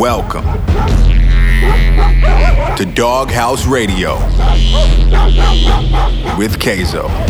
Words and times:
Welcome 0.00 0.44
to 2.74 2.84
Doghouse 2.94 3.66
Radio 3.66 4.14
with 6.38 6.58
Kayzo. 6.58 7.06
Welcome 7.06 7.26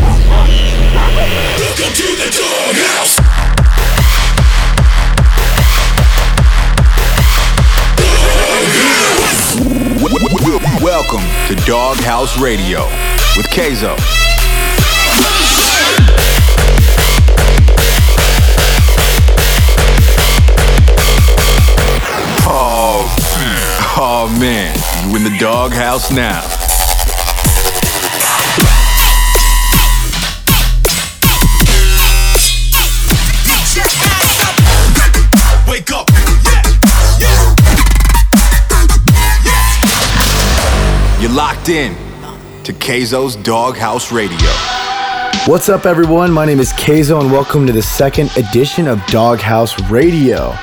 to 1.96 2.14
the 2.14 2.30
Doghouse. 2.38 3.18
Welcome 10.80 11.26
to 11.48 11.56
Doghouse 11.66 12.38
Radio 12.40 12.84
with 13.36 13.46
Kayzo. 13.46 13.96
Oh, 24.02 24.34
man, 24.40 24.74
you 25.06 25.14
in 25.14 25.24
the 25.24 25.36
doghouse 25.38 26.10
now. 26.10 26.40
Wake 35.70 35.92
up. 35.92 36.08
You're 41.20 41.30
locked 41.30 41.68
in 41.68 41.94
to 42.64 42.72
Kayzo's 42.72 43.36
Doghouse 43.36 44.10
Radio. 44.10 44.38
What's 45.44 45.68
up, 45.68 45.84
everyone? 45.84 46.32
My 46.32 46.46
name 46.46 46.58
is 46.58 46.72
Kayzo, 46.72 47.20
and 47.20 47.30
welcome 47.30 47.66
to 47.66 47.72
the 47.74 47.82
second 47.82 48.34
edition 48.38 48.88
of 48.88 49.04
Doghouse 49.08 49.78
Radio. 49.90 50.56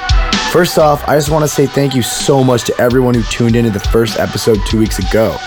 First 0.52 0.80
off, 0.80 1.08
I 1.08 1.16
just 1.18 1.30
want 1.30 1.44
to 1.44 1.48
say 1.48 1.68
thank 1.68 1.94
you 1.94 2.02
so 2.02 2.42
much 2.44 2.64
to 2.64 2.82
everyone 2.82 3.14
who 3.14 3.22
tuned 3.24 3.56
in 3.56 3.66
to 3.66 3.70
the 3.70 3.82
first 3.82 4.18
episode 4.18 4.58
two 4.66 4.80
weeks 4.80 4.98
ago. 4.98 5.38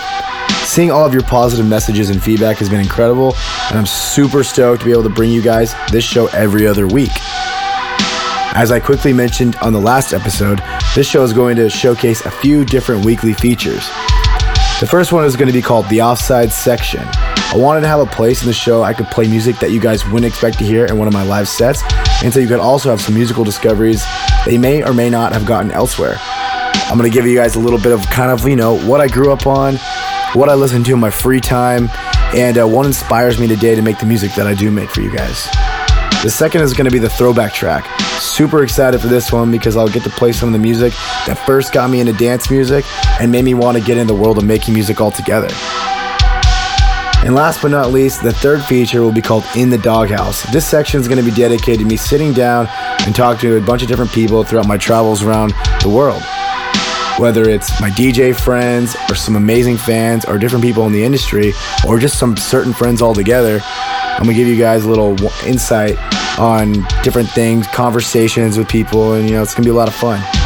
Seeing 0.63 0.91
all 0.91 1.05
of 1.05 1.11
your 1.11 1.23
positive 1.23 1.65
messages 1.65 2.11
and 2.11 2.23
feedback 2.23 2.57
has 2.57 2.69
been 2.69 2.79
incredible, 2.79 3.35
and 3.69 3.79
I'm 3.79 3.87
super 3.87 4.43
stoked 4.43 4.81
to 4.81 4.85
be 4.85 4.91
able 4.91 5.03
to 5.03 5.09
bring 5.09 5.31
you 5.31 5.41
guys 5.41 5.73
this 5.91 6.03
show 6.03 6.27
every 6.27 6.67
other 6.67 6.87
week. 6.87 7.11
As 8.53 8.71
I 8.71 8.79
quickly 8.79 9.11
mentioned 9.11 9.55
on 9.57 9.73
the 9.73 9.81
last 9.81 10.13
episode, 10.13 10.61
this 10.95 11.09
show 11.09 11.23
is 11.23 11.33
going 11.33 11.55
to 11.57 11.67
showcase 11.69 12.25
a 12.25 12.31
few 12.31 12.63
different 12.63 13.03
weekly 13.03 13.33
features. 13.33 13.87
The 14.79 14.87
first 14.89 15.11
one 15.11 15.25
is 15.25 15.35
going 15.35 15.47
to 15.47 15.53
be 15.53 15.63
called 15.63 15.89
the 15.89 16.03
Offside 16.03 16.51
Section. 16.51 17.03
I 17.03 17.53
wanted 17.55 17.81
to 17.81 17.87
have 17.87 17.99
a 17.99 18.05
place 18.05 18.41
in 18.43 18.47
the 18.47 18.53
show 18.53 18.83
I 18.83 18.93
could 18.93 19.07
play 19.07 19.27
music 19.27 19.57
that 19.59 19.71
you 19.71 19.81
guys 19.81 20.05
wouldn't 20.05 20.31
expect 20.31 20.59
to 20.59 20.63
hear 20.63 20.85
in 20.85 20.97
one 20.97 21.07
of 21.07 21.13
my 21.13 21.23
live 21.23 21.49
sets, 21.49 21.81
and 22.23 22.31
so 22.31 22.39
you 22.39 22.47
could 22.47 22.59
also 22.59 22.89
have 22.89 23.01
some 23.01 23.15
musical 23.15 23.43
discoveries 23.43 24.05
they 24.45 24.57
may 24.57 24.83
or 24.83 24.93
may 24.93 25.09
not 25.09 25.33
have 25.33 25.45
gotten 25.45 25.71
elsewhere. 25.71 26.17
I'm 26.19 26.97
going 26.97 27.09
to 27.09 27.15
give 27.15 27.25
you 27.25 27.35
guys 27.35 27.55
a 27.55 27.59
little 27.59 27.79
bit 27.79 27.93
of 27.93 28.01
kind 28.07 28.31
of, 28.31 28.47
you 28.47 28.55
know, 28.55 28.77
what 28.85 28.99
I 28.99 29.07
grew 29.07 29.31
up 29.31 29.47
on, 29.47 29.77
what 30.33 30.49
I 30.49 30.55
listen 30.55 30.83
to 30.83 30.93
in 30.93 30.99
my 30.99 31.09
free 31.09 31.39
time, 31.39 31.89
and 32.35 32.57
uh, 32.57 32.67
what 32.67 32.85
inspires 32.85 33.39
me 33.39 33.47
today 33.47 33.75
to 33.75 33.81
make 33.81 33.99
the 33.99 34.05
music 34.05 34.33
that 34.35 34.47
I 34.47 34.53
do 34.53 34.71
make 34.71 34.89
for 34.89 35.01
you 35.01 35.15
guys. 35.15 35.47
The 36.23 36.29
second 36.29 36.61
is 36.61 36.73
going 36.73 36.85
to 36.85 36.91
be 36.91 36.99
the 36.99 37.09
throwback 37.09 37.53
track. 37.53 37.85
Super 38.19 38.61
excited 38.61 39.01
for 39.01 39.07
this 39.07 39.31
one 39.31 39.51
because 39.51 39.75
I'll 39.75 39.87
get 39.87 40.03
to 40.03 40.09
play 40.09 40.31
some 40.31 40.49
of 40.49 40.53
the 40.53 40.59
music 40.59 40.93
that 41.25 41.35
first 41.45 41.73
got 41.73 41.89
me 41.89 41.99
into 41.99 42.13
dance 42.13 42.51
music 42.51 42.85
and 43.19 43.31
made 43.31 43.43
me 43.43 43.53
want 43.53 43.77
to 43.77 43.83
get 43.83 43.97
in 43.97 44.05
the 44.05 44.13
world 44.13 44.37
of 44.37 44.43
making 44.43 44.73
music 44.73 45.01
altogether. 45.01 45.49
And 47.23 47.35
last 47.35 47.61
but 47.61 47.69
not 47.69 47.91
least, 47.91 48.23
the 48.23 48.33
third 48.33 48.63
feature 48.63 49.03
will 49.03 49.11
be 49.11 49.21
called 49.21 49.43
In 49.55 49.69
the 49.69 49.77
Doghouse. 49.77 50.41
This 50.51 50.65
section 50.65 50.99
is 50.99 51.07
going 51.07 51.23
to 51.23 51.29
be 51.29 51.35
dedicated 51.35 51.81
to 51.81 51.85
me 51.85 51.95
sitting 51.95 52.33
down 52.33 52.67
and 53.05 53.15
talking 53.15 53.41
to 53.41 53.57
a 53.57 53.61
bunch 53.61 53.83
of 53.83 53.87
different 53.87 54.11
people 54.11 54.43
throughout 54.43 54.67
my 54.67 54.77
travels 54.77 55.21
around 55.21 55.53
the 55.83 55.89
world. 55.89 56.23
Whether 57.19 57.47
it's 57.47 57.79
my 57.79 57.91
DJ 57.91 58.35
friends 58.35 58.95
or 59.07 59.13
some 59.13 59.35
amazing 59.35 59.77
fans 59.77 60.25
or 60.25 60.39
different 60.39 60.63
people 60.63 60.87
in 60.87 60.93
the 60.93 61.03
industry 61.03 61.53
or 61.87 61.99
just 61.99 62.17
some 62.17 62.35
certain 62.35 62.73
friends 62.73 63.03
altogether, 63.03 63.59
I'm 63.63 64.23
gonna 64.23 64.33
give 64.33 64.47
you 64.47 64.57
guys 64.57 64.85
a 64.85 64.89
little 64.89 65.15
insight 65.45 65.97
on 66.39 66.73
different 67.03 67.29
things, 67.29 67.67
conversations 67.67 68.57
with 68.57 68.67
people, 68.67 69.13
and 69.13 69.29
you 69.29 69.35
know, 69.35 69.43
it's 69.43 69.53
gonna 69.53 69.65
be 69.65 69.69
a 69.69 69.75
lot 69.75 69.87
of 69.87 69.93
fun. 69.93 70.40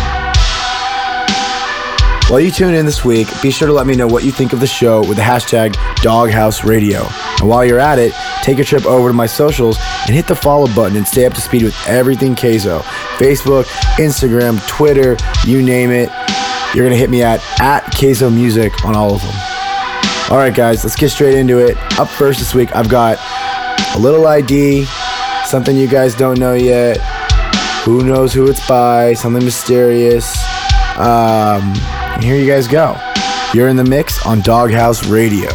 While 2.27 2.39
you 2.39 2.49
tune 2.49 2.73
in 2.73 2.87
this 2.87 3.05
week, 3.05 3.27
be 3.43 3.51
sure 3.51 3.67
to 3.67 3.73
let 3.73 3.85
me 3.85 3.95
know 3.95 4.07
what 4.07 4.23
you 4.23 4.31
think 4.31 4.51
of 4.51 4.59
the 4.59 4.65
show 4.65 5.01
with 5.01 5.17
the 5.17 5.21
hashtag 5.21 5.75
Doghouse 5.97 6.63
Radio. 6.63 7.05
And 7.39 7.47
while 7.47 7.63
you're 7.63 7.79
at 7.79 7.99
it, 7.99 8.13
take 8.41 8.57
a 8.57 8.63
trip 8.63 8.83
over 8.87 9.09
to 9.09 9.13
my 9.13 9.27
socials 9.27 9.77
and 10.07 10.15
hit 10.15 10.25
the 10.25 10.35
follow 10.35 10.65
button 10.73 10.97
and 10.97 11.07
stay 11.07 11.27
up 11.27 11.35
to 11.35 11.41
speed 11.41 11.61
with 11.61 11.75
everything 11.87 12.33
Kayzo. 12.33 12.81
Facebook, 13.19 13.65
Instagram, 13.97 14.65
Twitter, 14.67 15.15
you 15.45 15.61
name 15.61 15.91
it. 15.91 16.09
You're 16.73 16.83
gonna 16.83 16.95
hit 16.95 17.11
me 17.11 17.21
at 17.21 17.41
at 17.61 17.83
Kayzo 17.93 18.33
Music 18.33 18.83
on 18.83 18.95
all 18.95 19.13
of 19.13 19.21
them. 19.21 19.35
All 20.31 20.37
right, 20.37 20.53
guys, 20.53 20.83
let's 20.83 20.95
get 20.95 21.09
straight 21.09 21.37
into 21.37 21.59
it. 21.59 21.77
Up 21.99 22.07
first 22.07 22.39
this 22.39 22.55
week, 22.55 22.75
I've 22.75 22.89
got 22.89 23.19
a 23.95 23.99
little 23.99 24.25
ID, 24.25 24.85
something 25.45 25.77
you 25.77 25.87
guys 25.87 26.15
don't 26.15 26.39
know 26.39 26.55
yet. 26.55 26.97
Who 27.83 28.03
knows 28.03 28.33
who 28.33 28.49
it's 28.49 28.67
by? 28.67 29.13
Something 29.13 29.45
mysterious. 29.45 30.35
Um, 30.97 31.73
and 32.15 32.23
here 32.23 32.35
you 32.35 32.47
guys 32.47 32.67
go. 32.67 32.95
You're 33.53 33.67
in 33.67 33.75
the 33.75 33.83
mix 33.83 34.25
on 34.25 34.41
Doghouse 34.41 35.05
Radio. 35.07 35.49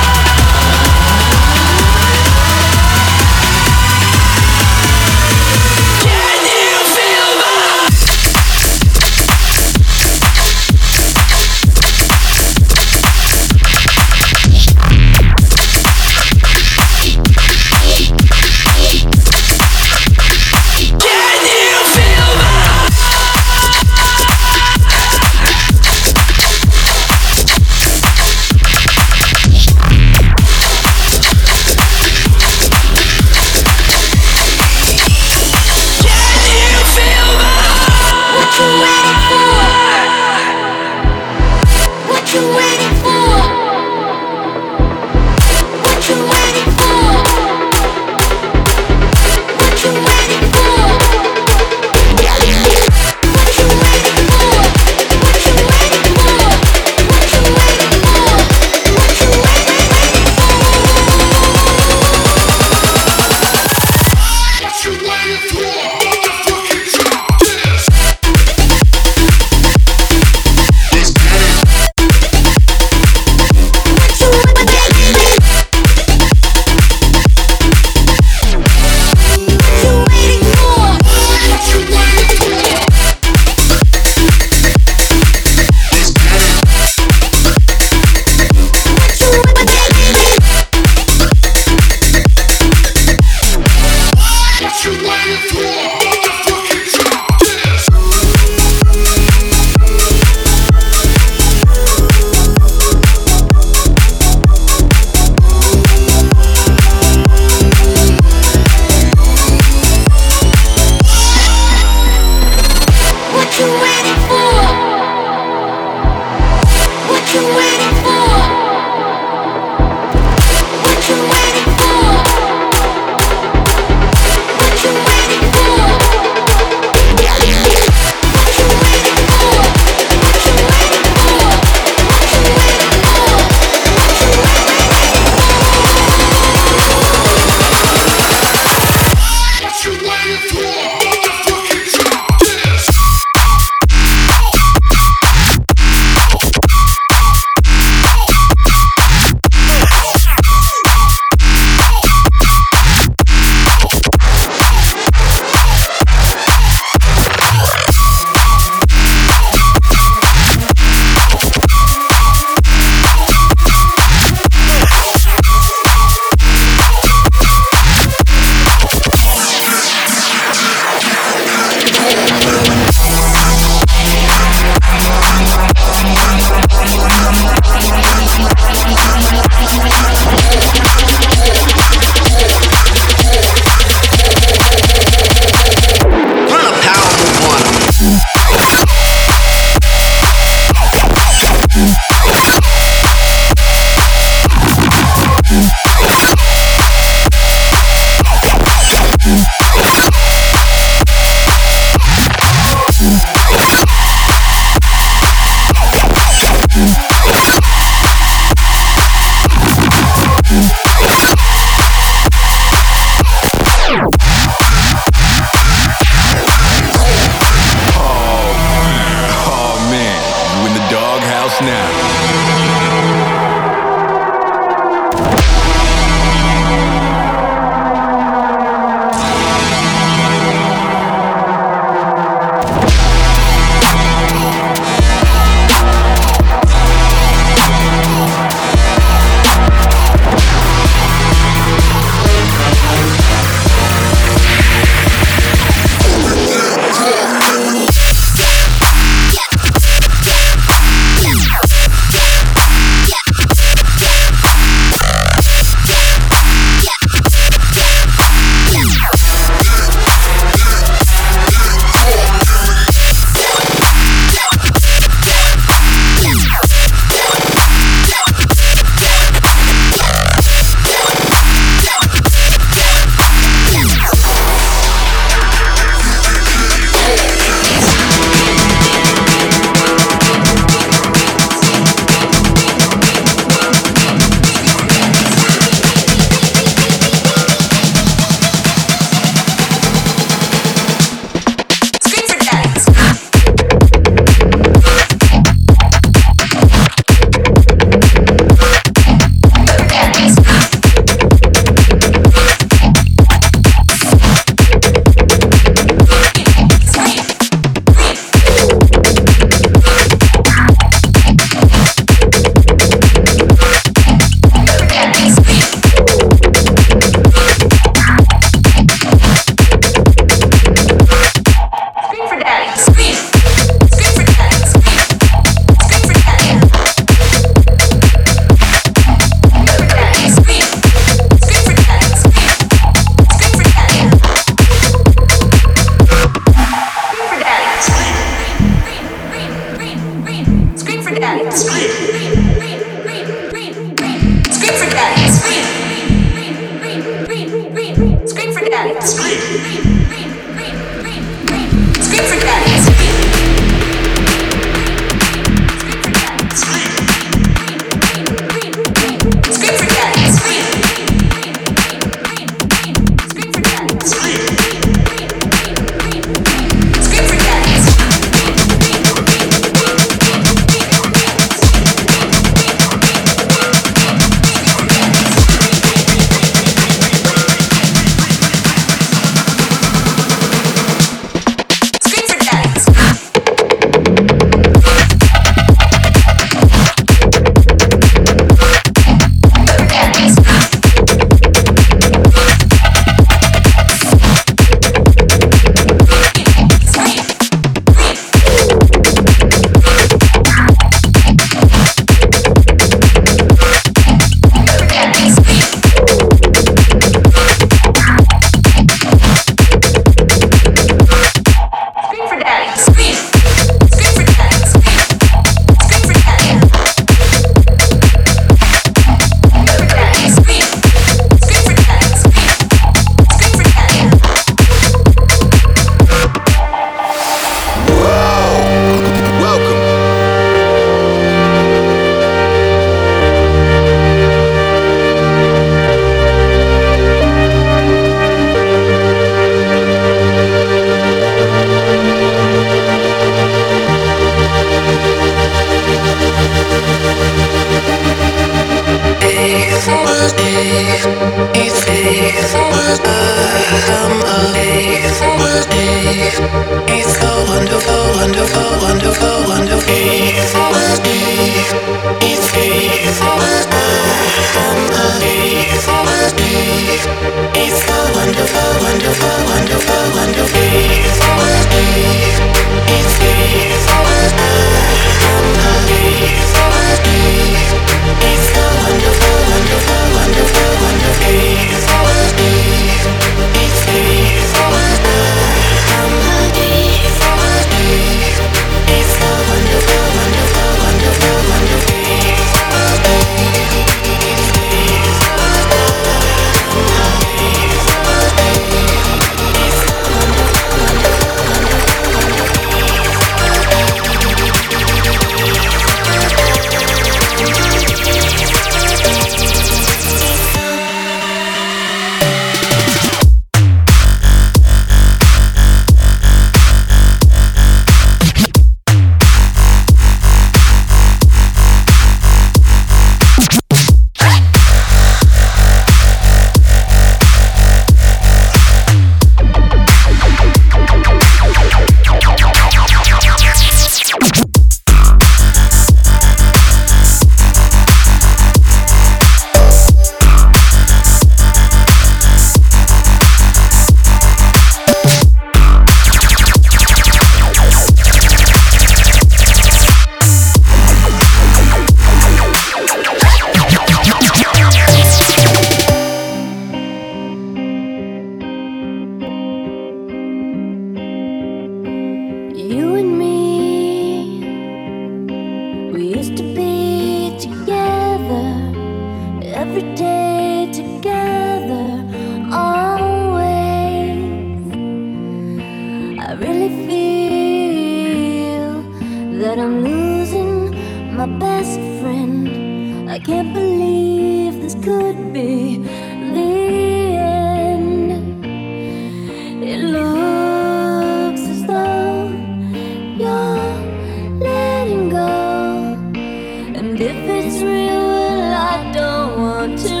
If 597.23 597.45
it's 597.45 597.61
real, 597.61 598.01
well, 598.07 598.53
I 598.53 598.91
don't 598.91 599.41
want 599.41 599.79
to 599.79 600.00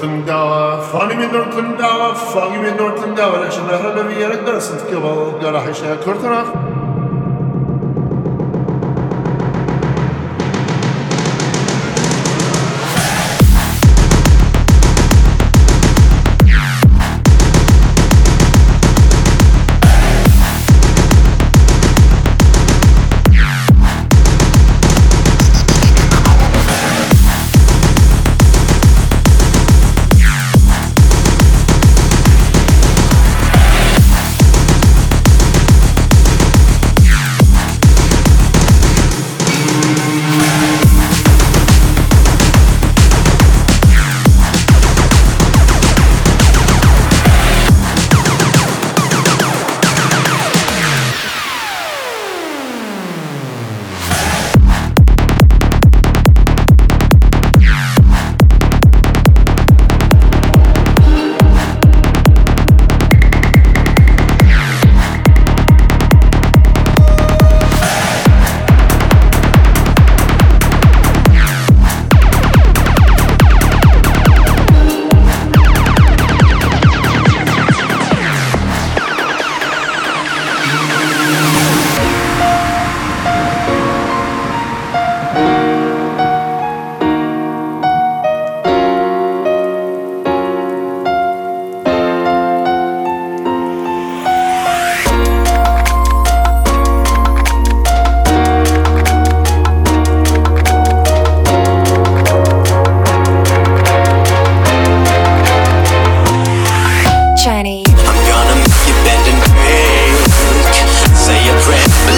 Nortendava, 0.00 0.80
Fanime 0.90 1.26
Nortendava, 1.26 2.14
Fanime 2.14 2.70
Nortendava, 2.70 3.44
National 3.44 3.78
Hanavi 3.78 4.14
Yarak 4.14 4.46
Darasant 4.46 4.80
Kaval, 4.88 5.38
Garahishna 5.38 5.96
Kurtanov. 5.98 6.89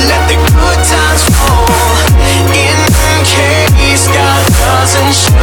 Let 0.08 0.22
the 0.28 0.36
good 0.36 0.80
times 0.86 1.22
roll. 1.38 1.66
In 2.52 2.78
case 3.22 4.08
God 4.08 4.42
doesn't 4.58 5.12
show. 5.14 5.36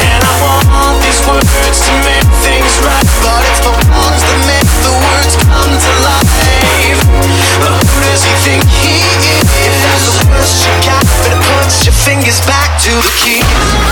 And 0.00 0.20
I 0.22 0.32
want 0.40 0.96
these 1.02 1.20
words 1.26 1.78
to 1.84 1.92
make 2.06 2.28
things 2.40 2.72
right, 2.86 3.08
but 3.20 3.42
it's 3.50 3.60
the 3.60 3.74
ones 3.92 4.22
that 4.22 4.40
make 4.48 4.70
the 4.86 4.94
words 4.96 5.34
come 5.36 5.72
to 5.74 5.92
life. 6.04 6.30
He 6.76 6.94
he 8.46 9.02
is? 9.02 9.44
If 9.66 9.74
that's 9.82 10.04
the 10.06 10.30
worst 10.30 10.64
you 10.64 10.72
got, 10.86 11.02
better 11.20 11.40
put 11.42 11.68
your 11.84 11.92
fingers 11.92 12.40
back 12.46 12.78
to 12.82 12.92
the 12.92 13.12
key. 13.18 13.85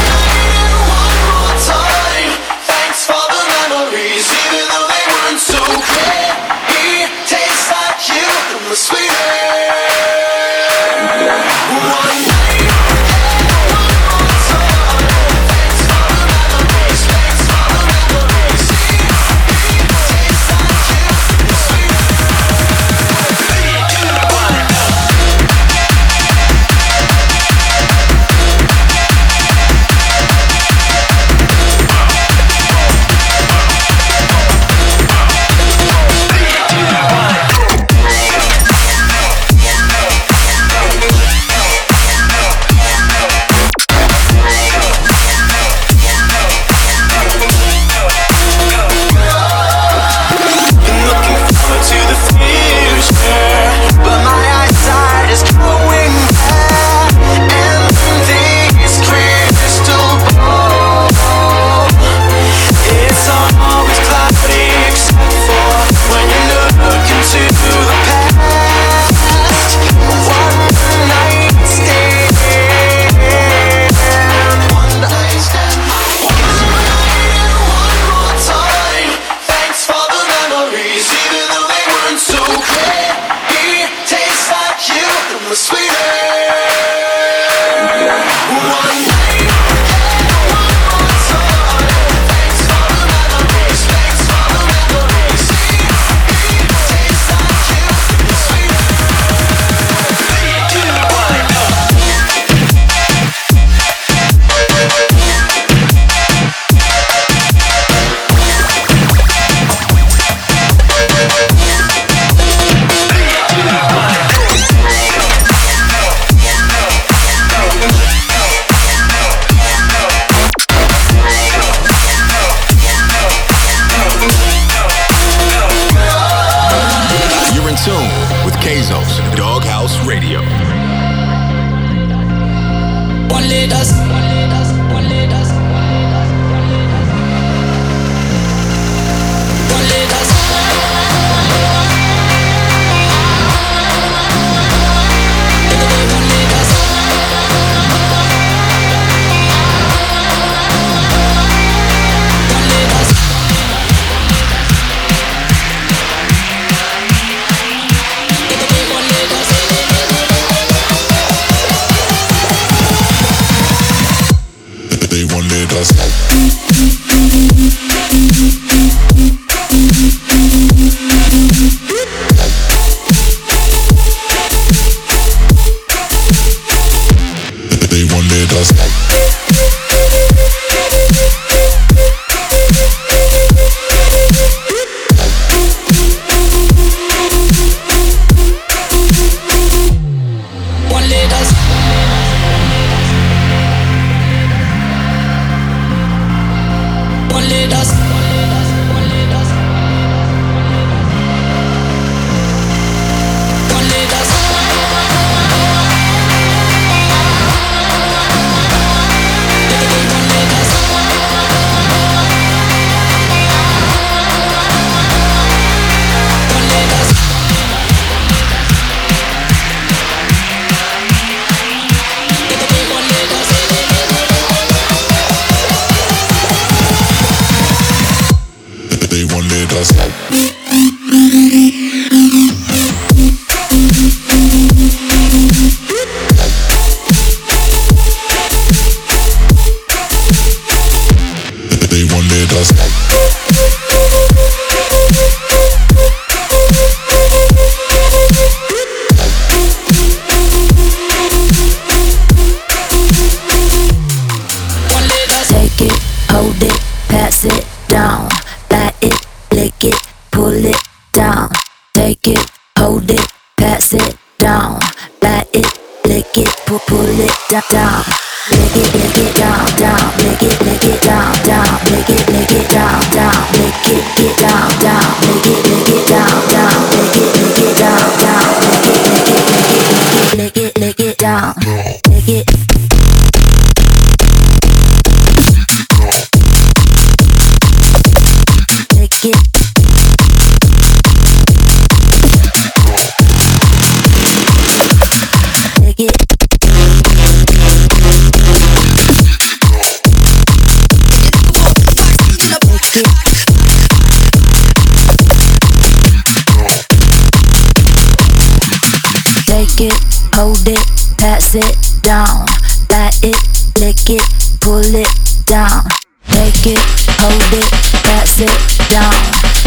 It, 313.25 313.37
lick 313.81 314.11
it, 314.11 314.23
pull 314.61 314.85
it 314.85 315.09
down. 315.47 315.83
Take 316.29 316.77
it, 316.77 316.81
hold 317.21 317.53
it, 317.57 317.69
pass 318.05 318.41
it 318.41 318.53
down. 318.93 319.13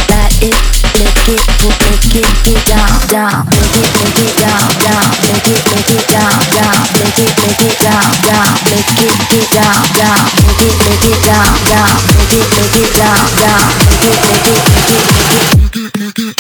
Bat 0.09 0.33
it, 0.45 0.57
lick 0.97 1.25
it, 1.31 1.41
pull 1.57 1.73
lick 1.89 2.05
it, 2.17 2.29
get 2.45 2.61
down, 2.69 2.93
down. 3.09 3.45
Lick 3.49 3.77
it, 3.77 3.89
lick 3.97 4.19
it 4.21 4.37
down, 4.37 4.61
down. 4.83 5.05
Lick 5.25 5.47
it, 5.47 5.63
lick 5.73 5.89
it 5.89 6.05
down, 6.05 6.37
down. 6.53 6.77
Lick 6.97 7.17
it, 7.17 7.33
lick 7.41 7.61
it 7.65 7.77
down, 7.81 8.05
down. 8.25 8.49
Lick 8.69 8.93
it, 8.93 9.17
get 9.31 9.47
down, 9.53 9.77
down. 9.97 10.21
Lick 10.37 10.61
it, 10.61 10.75
lick 10.85 11.05
it 11.07 11.19
down, 11.25 11.49
down. 11.65 11.93
Lick 12.13 12.33
it, 12.37 12.47
lick 12.53 12.77
it 12.77 12.89
down, 12.93 13.21
down. 13.37 13.63
Lick 13.87 14.05
it, 14.05 14.21
lick 14.27 14.47
it, 14.47 14.69
lick 14.73 14.85
it, 14.85 15.93
lick 15.97 16.19
it. 16.19 16.37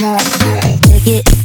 Lick 0.87 1.07
it. 1.07 1.25
Lick 1.25 1.36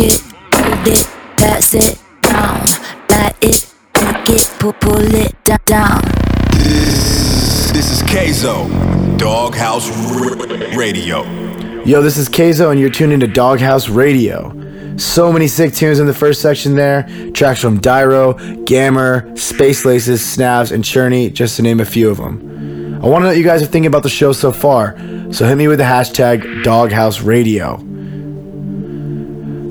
it, 0.00 0.20
hold 0.54 0.86
it, 0.88 1.06
pass 1.36 1.74
it 1.74 1.98
down. 2.22 2.60
Bat 3.08 3.36
it, 3.42 3.74
lick 4.00 4.28
it, 4.30 4.50
pull, 4.58 4.72
pull 4.74 5.14
it 5.14 5.34
da- 5.44 5.56
down. 5.66 6.00
This 7.72 7.90
is 7.90 8.02
Kayzo, 8.02 8.68
Doghouse 9.18 9.88
R- 9.90 10.76
Radio. 10.76 11.22
Yo, 11.84 12.00
this 12.00 12.16
is 12.16 12.28
Kayzo, 12.28 12.70
and 12.70 12.78
you're 12.78 12.90
tuned 12.90 13.12
into 13.12 13.26
Doghouse 13.26 13.88
Radio. 13.88 14.58
So 14.98 15.32
many 15.32 15.48
sick 15.48 15.72
tunes 15.74 15.98
in 16.00 16.06
the 16.06 16.14
first 16.14 16.40
section 16.42 16.76
there. 16.76 17.04
Tracks 17.32 17.60
from 17.60 17.80
Dyro, 17.80 18.34
Gammer, 18.66 19.34
Space 19.36 19.84
Laces, 19.84 20.20
Snavs, 20.20 20.70
and 20.70 20.84
Cherney, 20.84 21.32
just 21.32 21.56
to 21.56 21.62
name 21.62 21.80
a 21.80 21.84
few 21.84 22.10
of 22.10 22.18
them. 22.18 23.00
I 23.02 23.06
want 23.08 23.22
to 23.22 23.24
know 23.24 23.28
what 23.30 23.36
you 23.38 23.42
guys 23.42 23.62
are 23.62 23.66
thinking 23.66 23.86
about 23.86 24.04
the 24.04 24.08
show 24.10 24.32
so 24.32 24.52
far, 24.52 24.96
so 25.32 25.44
hit 25.46 25.56
me 25.56 25.66
with 25.66 25.78
the 25.78 25.84
hashtag 25.84 26.62
Doghouse 26.62 27.20
Radio. 27.22 27.78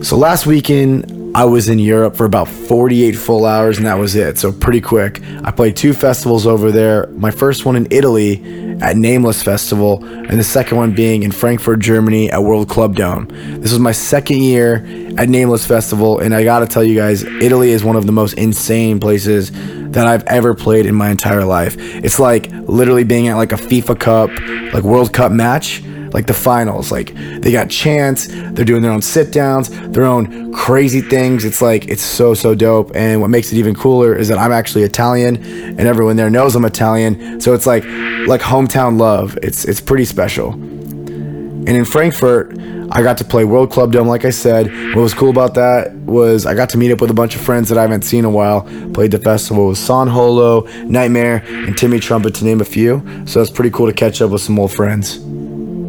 So 0.04 0.18
last 0.18 0.48
weekend, 0.48 1.38
I 1.38 1.46
was 1.46 1.70
in 1.70 1.78
Europe 1.78 2.16
for 2.16 2.26
about 2.26 2.48
48 2.48 3.12
full 3.12 3.46
hours, 3.46 3.78
and 3.78 3.86
that 3.86 4.00
was 4.00 4.16
it. 4.16 4.40
So 4.40 4.52
pretty 4.52 4.82
quick. 4.82 5.22
I 5.44 5.52
played 5.52 5.78
two 5.78 5.94
festivals 5.94 6.48
over 6.48 6.72
there. 6.72 7.06
My 7.12 7.30
first 7.30 7.66
one 7.66 7.76
in 7.76 7.88
Italy 7.92 8.42
at 8.82 8.98
Nameless 8.98 9.44
Festival, 9.44 10.04
and 10.04 10.40
the 10.40 10.44
second 10.44 10.78
one 10.78 10.96
being 10.96 11.22
in 11.22 11.32
Frankfurt, 11.32 11.80
Germany 11.80 12.32
at 12.32 12.42
World 12.42 12.68
Club 12.68 12.96
Dome. 12.96 13.28
This 13.62 13.72
was 13.72 13.80
my 13.80 13.92
second 13.92 14.40
year 14.40 14.78
at 15.20 15.30
Nameless 15.30 15.68
Festival, 15.68 16.18
and 16.20 16.34
I 16.34 16.44
gotta 16.44 16.66
tell 16.66 16.84
you 16.84 16.96
guys, 16.96 17.24
Italy 17.24 17.70
is 17.70 17.84
one 17.84 17.96
of 17.96 18.08
the 18.08 18.12
most 18.12 18.34
insane 18.34 19.00
places 19.00 19.52
that 19.92 20.08
I've 20.08 20.24
ever 20.24 20.56
played 20.56 20.88
in 20.88 20.96
my 20.96 21.12
entire 21.12 21.46
life. 21.46 21.76
It's 21.78 22.18
like 22.18 22.50
literally 22.52 23.04
being 23.04 23.28
at 23.28 23.36
like 23.36 23.52
a 23.52 23.58
FIFA 23.58 24.00
Cup, 24.00 24.30
like 24.74 24.84
World 24.84 25.14
Cup 25.14 25.32
match, 25.32 25.84
like 26.14 26.28
the 26.28 26.34
finals. 26.34 26.92
Like 26.92 27.14
they 27.16 27.52
got 27.52 27.70
chants, 27.70 28.28
they're 28.30 28.66
doing 28.66 28.82
their 28.82 28.92
own 28.92 29.02
sit 29.02 29.32
downs, 29.32 29.70
their 29.90 30.06
own 30.06 30.54
crazy 30.54 31.02
things. 31.02 31.46
It's 31.46 31.62
like 31.62 31.88
it's 31.88 32.04
so 32.04 32.34
so 32.34 32.56
dope. 32.56 32.92
And 32.96 33.22
what 33.22 33.30
makes 33.30 33.52
it 33.52 33.58
even 33.58 33.76
cooler 33.76 34.16
is 34.16 34.28
that 34.28 34.38
I'm 34.38 34.52
actually 34.52 34.84
Italian, 34.84 35.38
and 35.38 35.82
everyone 35.82 36.16
there 36.16 36.30
knows 36.30 36.56
I'm 36.56 36.66
Italian. 36.66 37.42
So 37.42 37.54
it's 37.54 37.68
like 37.68 37.84
like 38.28 38.42
hometown 38.42 39.00
love. 39.00 39.38
It's 39.42 39.66
it's 39.66 39.82
pretty 39.82 40.06
special. 40.06 40.54
And 40.54 41.70
in 41.70 41.86
Frankfurt, 41.86 42.58
I 42.94 43.04
got 43.04 43.20
to 43.20 43.24
play 43.24 43.46
World 43.46 43.72
Club 43.72 43.92
Dome, 43.94 44.08
like 44.08 44.26
I 44.26 44.32
said. 44.32 44.66
What 44.96 45.02
was 45.02 45.14
cool 45.14 45.30
about 45.30 45.54
that 45.54 45.94
was 45.94 46.48
I 46.48 46.56
got 46.56 46.70
to 46.72 46.78
meet 46.78 46.92
up 46.92 47.00
with 47.00 47.12
a 47.12 47.14
bunch 47.14 47.36
of 47.36 47.42
friends 47.42 47.70
that 47.70 47.78
I 47.78 47.84
haven't 47.84 48.02
seen 48.02 48.20
in 48.20 48.26
a 48.26 48.30
while. 48.32 48.64
Played 48.94 49.12
the 49.12 49.20
festival 49.20 49.68
with 49.68 49.78
San 49.78 50.08
Holo, 50.08 50.62
Nightmare, 50.86 51.44
and 51.48 51.78
Timmy 51.78 52.00
Trumpet, 52.00 52.34
to 52.36 52.46
name 52.46 52.62
a 52.62 52.66
few. 52.66 53.02
So 53.28 53.42
it's 53.42 53.52
pretty 53.52 53.70
cool 53.70 53.86
to 53.86 53.94
catch 53.94 54.22
up 54.22 54.32
with 54.32 54.42
some 54.42 54.60
old 54.60 54.74
friends. 54.74 55.20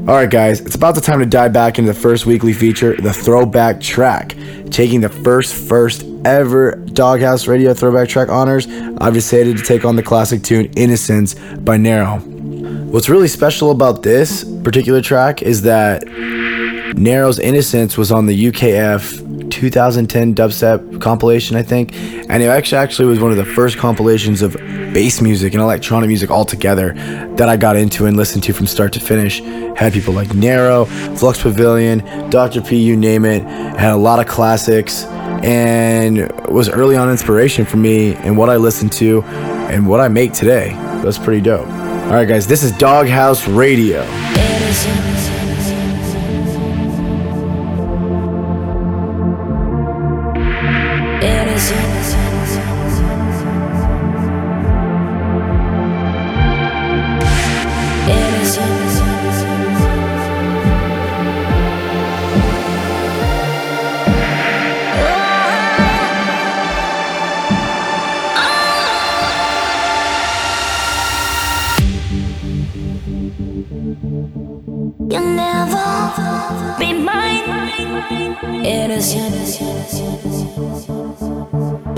Alright, 0.03 0.31
guys, 0.31 0.61
it's 0.61 0.75
about 0.75 0.97
the 0.97 1.01
time 1.01 1.21
to 1.21 1.27
dive 1.27 1.53
back 1.53 1.79
into 1.79 1.93
the 1.93 1.99
first 1.99 2.27
weekly 2.27 2.53
feature, 2.53 3.01
the 3.01 3.13
throwback 3.13 3.81
track. 3.81 4.35
Taking 4.69 5.01
the 5.01 5.09
first, 5.09 5.55
first 5.55 6.05
ever 6.25 6.75
Doghouse 6.87 7.47
Radio 7.47 7.73
throwback 7.73 8.09
track 8.09 8.29
honors, 8.29 8.67
I've 9.01 9.15
decided 9.15 9.59
to 9.59 9.63
take 9.63 9.85
on 9.85 9.95
the 9.95 10.03
classic 10.03 10.43
tune 10.43 10.73
Innocence 10.75 11.35
by 11.35 11.77
Nero. 11.77 12.19
What's 12.19 13.09
really 13.09 13.29
special 13.29 13.71
about 13.71 14.03
this 14.03 14.43
particular 14.65 15.03
track 15.03 15.41
is 15.41 15.63
that 15.63 16.05
Nero's 16.97 17.39
Innocence 17.39 17.97
was 17.97 18.11
on 18.11 18.27
the 18.27 18.47
UKF 18.51 19.22
2010 19.53 20.35
dubstep 20.35 21.01
compilation, 21.01 21.57
I 21.57 21.63
think, 21.63 21.95
and 21.95 22.43
it 22.43 22.47
actually 22.47 22.79
actually 22.79 23.09
was 23.09 23.21
one 23.21 23.31
of 23.31 23.37
the 23.37 23.45
first 23.45 23.77
compilations 23.77 24.43
of 24.43 24.55
bass 24.93 25.21
music 25.21 25.53
and 25.53 25.63
electronic 25.63 26.09
music 26.09 26.31
altogether 26.31 26.95
that 27.37 27.49
I 27.49 27.57
got 27.57 27.77
into 27.77 28.07
and 28.07 28.17
listened 28.17 28.43
to 28.45 28.53
from 28.53 28.67
start 28.67 28.93
to 28.95 29.01
finish. 29.01 29.41
Had 29.77 29.93
people 29.93 30.15
like 30.15 30.35
Nero, 30.35 30.87
Flux 31.17 31.43
Pavilion, 31.43 31.99
Dr. 32.31 32.61
P, 32.63 32.77
you 32.83 32.97
name 32.97 33.25
it. 33.25 33.43
Had 33.45 33.93
a 33.93 33.97
lot 33.97 34.19
of 34.19 34.27
classics 34.27 35.05
and 35.45 36.31
was 36.49 36.69
early 36.69 36.97
on 36.97 37.11
inspiration 37.11 37.65
for 37.65 37.77
me 37.77 38.15
and 38.17 38.37
what 38.37 38.49
I 38.49 38.57
listened 38.57 38.93
to 38.95 39.23
and 39.23 39.87
what 39.87 40.01
I 40.01 40.09
make 40.09 40.33
today. 40.33 40.71
That's 41.03 41.19
pretty 41.19 41.41
dope. 41.41 41.67
All 41.67 42.19
right, 42.19 42.29
guys, 42.29 42.47
this 42.47 42.63
is 42.63 42.73
Doghouse 42.73 43.47
Radio. 43.49 44.03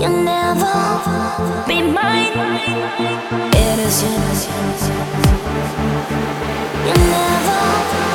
You'll 0.05 0.23
never 0.23 1.65
be 1.65 1.81
mine. 1.81 2.31
Innocent. 3.55 4.39
You'll 6.85 7.05
never 7.09 8.14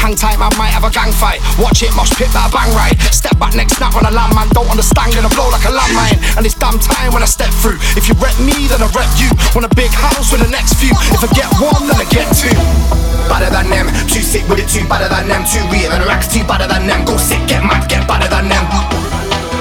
Hang 0.00 0.16
tight, 0.16 0.38
man, 0.40 0.50
might 0.56 0.72
have 0.72 0.84
a 0.84 0.90
gang 0.90 1.12
fight. 1.12 1.44
Watch 1.60 1.82
it, 1.84 1.92
mosh 1.92 2.12
pit, 2.16 2.32
that 2.32 2.48
bang 2.48 2.72
right. 2.72 2.96
Step 3.12 3.36
back, 3.36 3.52
next 3.54 3.76
snap 3.76 3.94
on 3.96 4.08
a 4.08 4.12
land, 4.12 4.32
man. 4.34 4.48
Don't 4.56 4.68
understand, 4.68 5.12
gonna 5.12 5.32
blow 5.32 5.52
like 5.52 5.64
a 5.68 5.72
landmine. 5.72 6.18
And 6.36 6.46
it's 6.46 6.56
damn 6.56 6.80
time 6.80 7.12
when 7.12 7.22
I 7.22 7.28
step 7.28 7.52
through. 7.60 7.78
If 7.94 8.08
you 8.08 8.14
rep 8.16 8.34
me, 8.40 8.66
then 8.66 8.80
I 8.80 8.88
rep 8.96 9.10
you. 9.20 9.28
Want 9.52 9.68
a 9.68 9.72
big 9.76 9.92
house 9.92 10.32
with 10.32 10.40
the 10.40 10.50
next 10.50 10.80
few. 10.80 10.92
If 11.12 11.20
I 11.20 11.28
get 11.36 11.48
one, 11.60 11.84
then 11.84 12.00
I 12.00 12.06
get 12.08 12.28
two. 12.32 12.54
Better 13.28 13.50
than 13.52 13.70
them, 13.70 13.86
too 14.10 14.24
sick 14.24 14.42
with 14.48 14.58
it, 14.58 14.66
too 14.66 14.82
better 14.88 15.06
than 15.06 15.28
them, 15.28 15.46
too 15.46 15.62
real 15.70 15.92
and 15.92 16.02
racks, 16.06 16.26
too 16.26 16.42
better 16.48 16.66
than 16.66 16.86
them. 16.88 17.04
Go 17.04 17.14
sick, 17.16 17.44
get 17.46 17.62
mad, 17.62 17.86
get 17.86 18.08
better 18.08 18.26
than 18.26 18.48
them. 18.48 18.66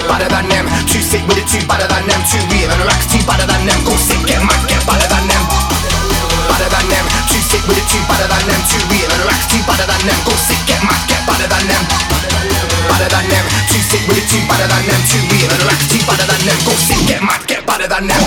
Better 0.08 0.26
than 0.26 0.50
them, 0.50 0.65
too 0.89 1.04
sick 1.04 1.22
with 1.28 1.38
it, 1.38 1.45
too 1.45 1.62
better 1.67 1.86
than 1.86 2.08
them, 2.08 2.22
too 2.26 2.41
real 2.50 2.72
and 2.72 2.82
racks, 2.88 3.06
too 3.12 3.22
better 3.30 3.45
than 3.45 3.62
them. 3.67 3.80
Go 3.86 3.93
sick, 3.93 4.17
get 4.26 4.41
mad, 4.41 4.62
get 4.65 4.82
better 4.88 5.06
than 5.06 5.28
them. 5.28 5.48
Better 6.49 6.65
than 6.65 6.85
them, 6.89 7.05
too 7.29 7.41
sick 7.45 7.62
with 7.69 7.77
it, 7.77 7.85
too 7.85 8.01
better 8.09 8.25
than 8.25 8.41
them, 8.49 8.62
too 8.65 8.81
real 8.89 9.05
and 9.05 9.21
racks, 9.29 9.45
too 9.53 9.62
better 9.69 9.85
than 9.85 10.01
them. 10.01 10.17
Go 10.25 10.33
sick, 10.33 10.57
get 10.65 10.81
mad, 10.81 10.97
get 11.05 11.21
better 11.29 11.45
than 11.45 11.62
them. 11.69 11.83
Better 12.89 13.05
than 13.05 13.25
them, 13.29 13.45
too 13.69 13.81
sick 13.85 14.01
with 14.09 14.17
it, 14.17 14.25
too 14.25 14.41
better 14.49 14.65
than 14.65 14.81
them, 14.89 15.01
too 15.05 15.21
real 15.29 15.45
and 15.45 15.63
racks, 15.69 15.85
too 15.93 16.01
better 16.09 16.25
than 16.25 16.41
them. 16.41 16.57
Go 16.65 16.73
sick, 16.73 17.01
get 17.05 17.21
mad, 17.21 17.45
get 17.45 17.62
better 17.69 17.85
than 17.85 18.09
them. 18.09 18.23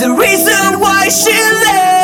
the 0.00 0.10
reason 0.12 0.80
why 0.80 1.08
she 1.10 1.30
left. 1.30 1.99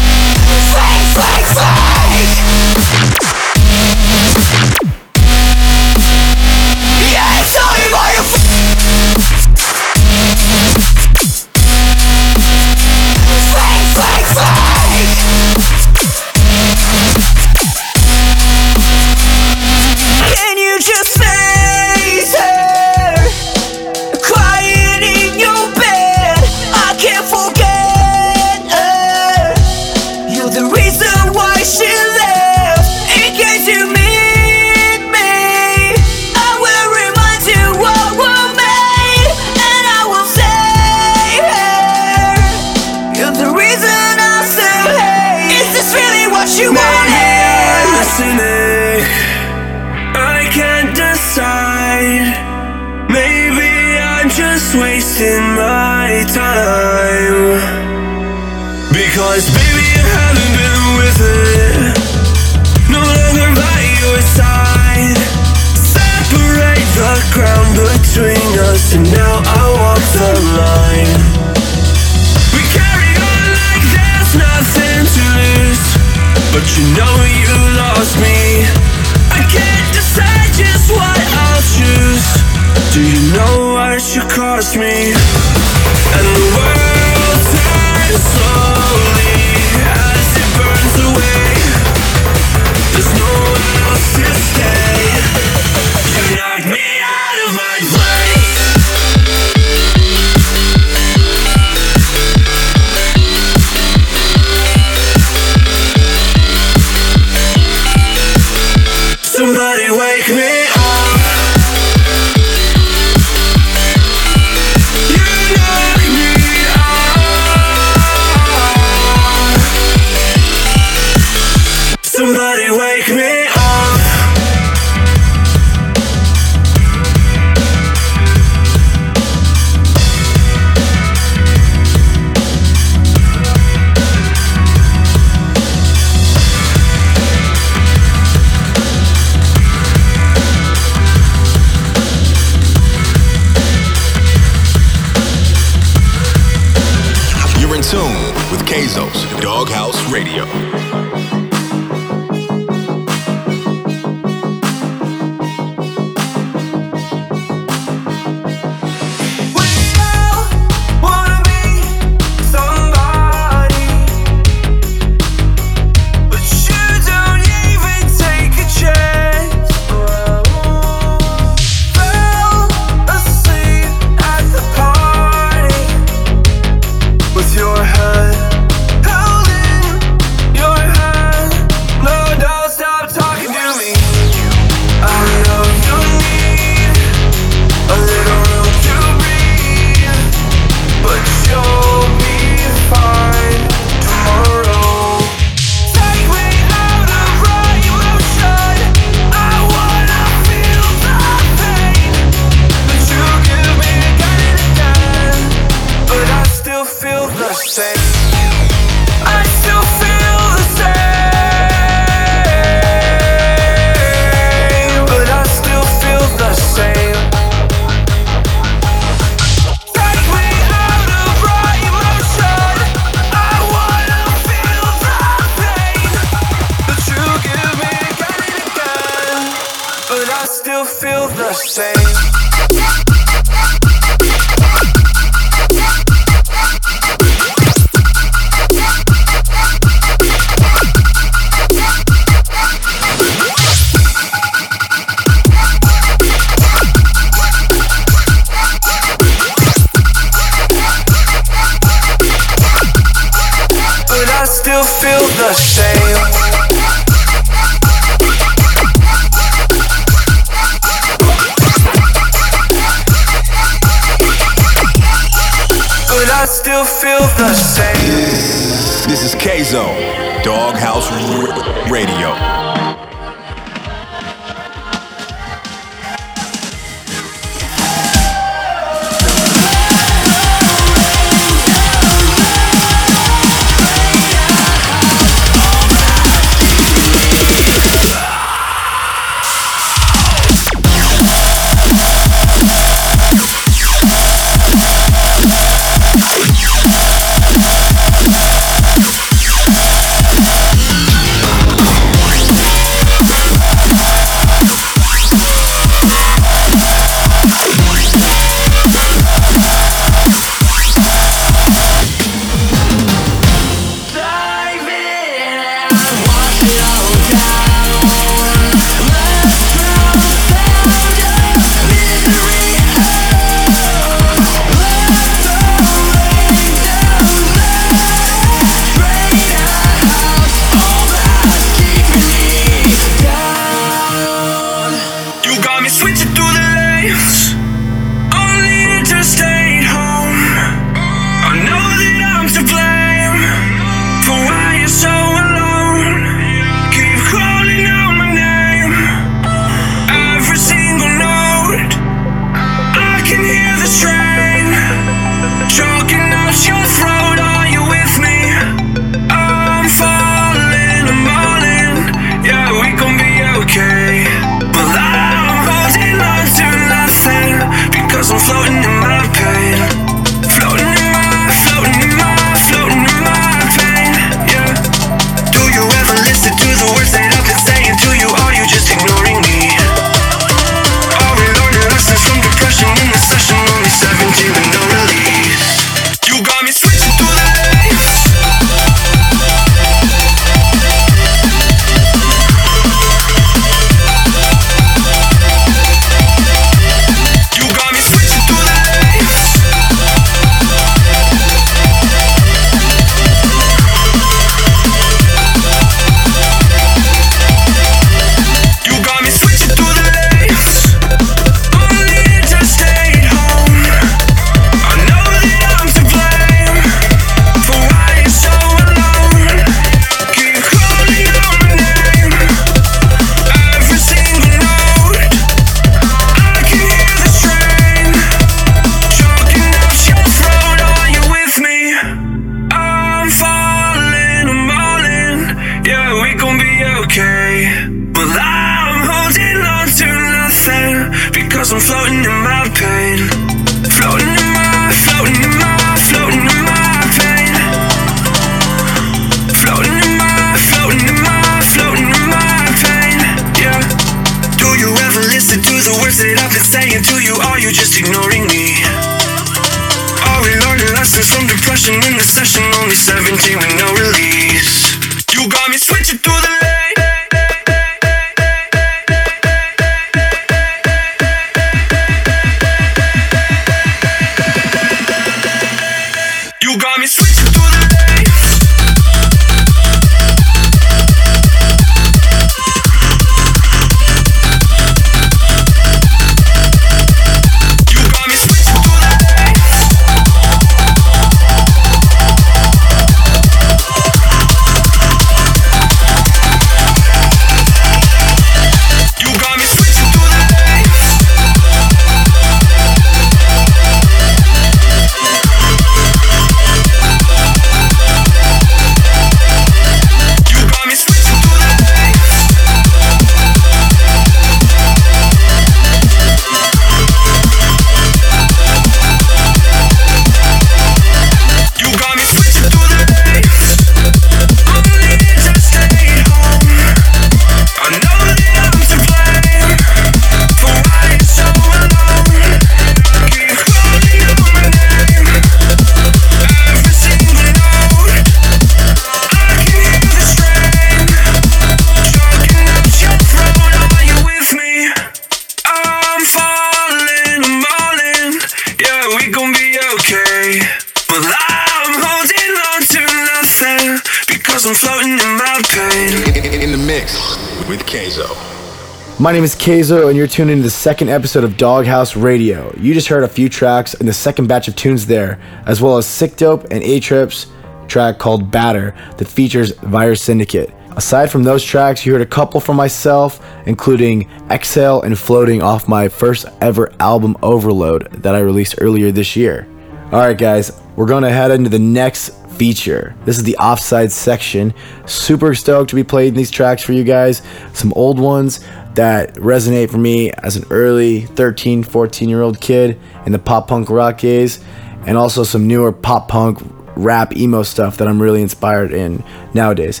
My 559.20 559.32
name 559.32 559.44
is 559.44 559.54
Kayzo, 559.54 560.08
and 560.08 560.16
you're 560.16 560.26
tuned 560.26 560.50
into 560.50 560.62
the 560.64 560.70
second 560.70 561.08
episode 561.08 561.44
of 561.44 561.56
Doghouse 561.56 562.16
Radio. 562.16 562.74
You 562.78 562.94
just 562.94 563.08
heard 563.08 563.22
a 563.22 563.28
few 563.28 563.48
tracks 563.48 563.94
in 563.94 564.06
the 564.06 564.12
second 564.12 564.48
batch 564.48 564.66
of 564.68 564.74
tunes 564.76 565.06
there, 565.06 565.40
as 565.66 565.80
well 565.80 565.96
as 565.96 566.06
Sikdope 566.06 566.66
and 566.70 566.82
Atrip's, 566.82 567.46
track 567.86 568.18
called 568.18 568.50
Badder 568.50 568.94
that 569.16 569.28
features 569.28 569.72
Virus 569.72 570.20
Syndicate. 570.20 570.74
Aside 570.96 571.30
from 571.30 571.42
those 571.42 571.64
tracks, 571.64 572.06
you 572.06 572.12
heard 572.12 572.22
a 572.22 572.26
couple 572.26 572.60
from 572.60 572.76
myself, 572.76 573.44
including 573.66 574.28
Exhale 574.50 575.02
and 575.02 575.18
Floating 575.18 575.62
off 575.62 575.88
my 575.88 576.08
first 576.08 576.46
ever 576.60 576.92
album 577.00 577.36
Overload 577.42 578.10
that 578.22 578.34
I 578.34 578.40
released 578.40 578.76
earlier 578.80 579.10
this 579.10 579.34
year. 579.36 579.66
Alright, 580.12 580.38
guys, 580.38 580.80
we're 580.96 581.06
going 581.06 581.24
to 581.24 581.30
head 581.30 581.50
into 581.50 581.70
the 581.70 581.78
next 581.78 582.30
feature. 582.56 583.14
This 583.24 583.38
is 583.38 583.44
the 583.44 583.56
offside 583.56 584.12
section. 584.12 584.74
Super 585.06 585.54
stoked 585.54 585.90
to 585.90 585.96
be 585.96 586.04
playing 586.04 586.34
these 586.34 586.50
tracks 586.50 586.82
for 586.82 586.92
you 586.92 587.04
guys. 587.04 587.42
Some 587.72 587.92
old 587.94 588.18
ones 588.18 588.64
that 588.94 589.34
resonate 589.34 589.90
for 589.90 589.98
me 589.98 590.30
as 590.30 590.56
an 590.56 590.64
early 590.70 591.22
13, 591.22 591.82
14 591.82 592.28
year 592.28 592.42
old 592.42 592.60
kid 592.60 593.00
in 593.26 593.32
the 593.32 593.38
pop 593.38 593.68
punk 593.68 593.90
rock 593.90 594.18
days, 594.18 594.62
and 595.06 595.18
also 595.18 595.42
some 595.42 595.66
newer 595.66 595.92
pop 595.92 596.28
punk 596.28 596.58
rap 596.96 597.36
emo 597.36 597.62
stuff 597.62 597.96
that 597.98 598.08
I'm 598.08 598.20
really 598.20 598.42
inspired 598.42 598.92
in 598.92 599.22
nowadays. 599.52 600.00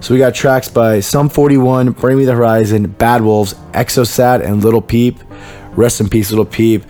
So 0.00 0.14
we 0.14 0.18
got 0.18 0.34
tracks 0.34 0.68
by 0.68 1.00
Sum 1.00 1.28
41, 1.28 1.90
Bring 1.92 2.18
Me 2.18 2.24
the 2.24 2.34
Horizon, 2.34 2.86
Bad 2.86 3.22
Wolves, 3.22 3.54
xo 3.72 4.06
sad, 4.06 4.42
and 4.42 4.62
Lil 4.62 4.80
Peep. 4.80 5.18
Rest 5.72 6.00
in 6.00 6.08
peace, 6.08 6.30
Lil 6.30 6.44
Peep. 6.44 6.84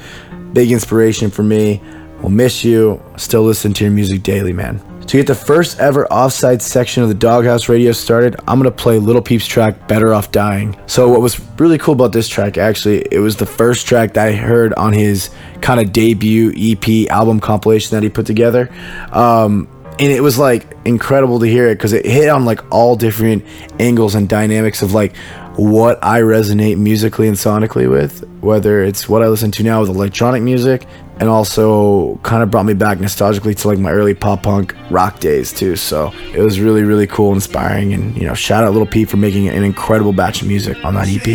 Big 0.52 0.70
inspiration 0.70 1.30
for 1.30 1.42
me. 1.42 1.80
We'll 2.20 2.30
miss 2.30 2.64
you. 2.64 3.02
Still 3.16 3.42
listen 3.42 3.72
to 3.74 3.84
your 3.84 3.92
music 3.92 4.22
daily, 4.22 4.52
man. 4.52 4.82
To 5.08 5.16
get 5.16 5.26
the 5.26 5.34
first 5.34 5.80
ever 5.80 6.06
offside 6.08 6.60
section 6.60 7.02
of 7.02 7.08
the 7.08 7.14
Doghouse 7.14 7.70
Radio 7.70 7.92
started, 7.92 8.36
I'm 8.46 8.58
gonna 8.58 8.70
play 8.70 8.98
Lil 8.98 9.22
Peep's 9.22 9.46
track 9.46 9.88
"Better 9.88 10.12
Off 10.12 10.30
Dying." 10.32 10.76
So, 10.84 11.08
what 11.08 11.22
was 11.22 11.40
really 11.58 11.78
cool 11.78 11.94
about 11.94 12.12
this 12.12 12.28
track, 12.28 12.58
actually, 12.58 13.06
it 13.10 13.18
was 13.18 13.36
the 13.36 13.46
first 13.46 13.86
track 13.86 14.12
that 14.12 14.28
I 14.28 14.32
heard 14.32 14.74
on 14.74 14.92
his 14.92 15.30
kind 15.62 15.80
of 15.80 15.94
debut 15.94 16.52
EP 16.54 17.08
album 17.08 17.40
compilation 17.40 17.96
that 17.96 18.02
he 18.02 18.10
put 18.10 18.26
together. 18.26 18.68
Um, 19.10 19.66
and 19.98 20.12
it 20.12 20.22
was 20.22 20.38
like 20.38 20.76
incredible 20.84 21.40
to 21.40 21.46
hear 21.46 21.68
it 21.68 21.76
because 21.76 21.94
it 21.94 22.04
hit 22.04 22.28
on 22.28 22.44
like 22.44 22.60
all 22.70 22.94
different 22.94 23.46
angles 23.80 24.14
and 24.14 24.28
dynamics 24.28 24.82
of 24.82 24.92
like 24.92 25.14
what 25.58 25.98
I 26.04 26.20
resonate 26.20 26.78
musically 26.78 27.26
and 27.26 27.36
sonically 27.36 27.90
with, 27.90 28.24
whether 28.40 28.84
it's 28.84 29.08
what 29.08 29.22
I 29.22 29.26
listen 29.26 29.50
to 29.52 29.64
now 29.64 29.80
with 29.80 29.90
electronic 29.90 30.40
music, 30.40 30.86
and 31.18 31.28
also 31.28 32.14
kind 32.22 32.44
of 32.44 32.50
brought 32.50 32.64
me 32.64 32.74
back 32.74 32.98
nostalgically 32.98 33.56
to 33.56 33.68
like 33.68 33.80
my 33.80 33.90
early 33.90 34.14
pop 34.14 34.44
punk 34.44 34.76
rock 34.88 35.18
days 35.18 35.52
too. 35.52 35.74
So 35.74 36.12
it 36.32 36.38
was 36.38 36.60
really, 36.60 36.84
really 36.84 37.08
cool, 37.08 37.32
inspiring, 37.32 37.92
and 37.92 38.16
you 38.16 38.24
know, 38.24 38.34
shout 38.34 38.62
out 38.62 38.72
Lil 38.72 38.86
Peep 38.86 39.08
for 39.08 39.16
making 39.16 39.48
an 39.48 39.64
incredible 39.64 40.12
batch 40.12 40.42
of 40.42 40.48
music 40.48 40.76
on 40.84 40.94
that 40.94 41.08
EP. 41.08 41.26